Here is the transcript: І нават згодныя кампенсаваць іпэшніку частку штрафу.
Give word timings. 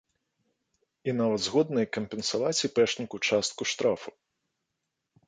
І 1.11 1.13
нават 1.19 1.43
згодныя 1.47 1.87
кампенсаваць 1.97 2.63
іпэшніку 2.69 3.15
частку 3.29 3.63
штрафу. 3.73 4.09